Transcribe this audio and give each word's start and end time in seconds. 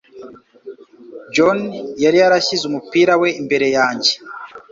John 1.33 1.59
yari 2.03 2.17
yashyize 2.23 2.63
umupira 2.67 3.13
we 3.21 3.29
imbere 3.41 3.67
yanjye. 3.77 4.11